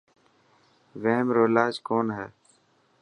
[1.01, 2.29] وحم رو علاج ڪونه هي.